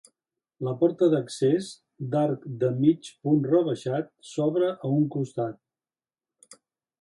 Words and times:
La 0.67 0.71
porta 0.77 1.09
d'accés, 1.09 1.67
d'arc 2.15 2.47
de 2.63 2.71
mig 2.79 3.11
punt 3.27 3.45
rebaixat, 3.51 4.11
s'obre 4.31 4.71
a 4.73 4.93
un 5.03 5.07
costat. 5.19 6.59